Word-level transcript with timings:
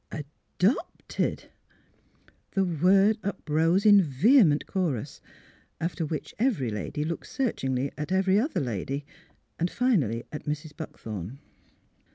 "Adopted!" 0.11 1.51
The 2.55 2.63
word 2.63 3.19
uprose 3.21 3.85
in 3.85 4.01
vehement 4.01 4.65
chorus. 4.65 5.21
After 5.79 6.07
which 6.07 6.33
every 6.39 6.71
lady 6.71 7.05
looked 7.05 7.27
searchingly 7.27 7.91
at 7.99 8.11
every 8.11 8.39
other 8.39 8.61
lady, 8.61 9.05
and 9.59 9.69
finally 9.69 10.23
at 10.31 10.45
Mrs. 10.45 10.75
Buckthorn. 10.75 11.37